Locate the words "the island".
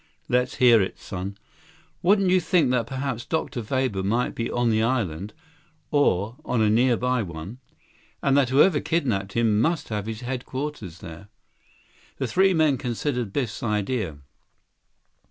4.71-5.31